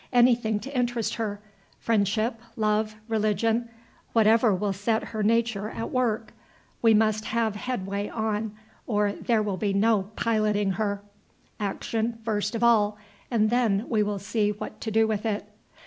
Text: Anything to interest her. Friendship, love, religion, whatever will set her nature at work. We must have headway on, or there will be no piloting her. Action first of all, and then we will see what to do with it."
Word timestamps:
Anything 0.11 0.59
to 0.61 0.75
interest 0.75 1.13
her. 1.17 1.39
Friendship, 1.79 2.39
love, 2.55 2.95
religion, 3.07 3.69
whatever 4.13 4.51
will 4.51 4.73
set 4.73 5.03
her 5.09 5.21
nature 5.21 5.69
at 5.69 5.91
work. 5.91 6.33
We 6.81 6.95
must 6.95 7.25
have 7.25 7.55
headway 7.55 8.09
on, 8.09 8.55
or 8.87 9.11
there 9.11 9.43
will 9.43 9.57
be 9.57 9.73
no 9.73 10.09
piloting 10.15 10.71
her. 10.71 11.03
Action 11.59 12.17
first 12.23 12.55
of 12.55 12.63
all, 12.63 12.97
and 13.29 13.51
then 13.51 13.85
we 13.89 14.01
will 14.01 14.17
see 14.17 14.51
what 14.51 14.81
to 14.81 14.89
do 14.89 15.05
with 15.05 15.23
it." 15.23 15.45